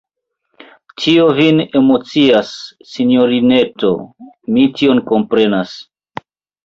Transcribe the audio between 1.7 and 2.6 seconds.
emocias,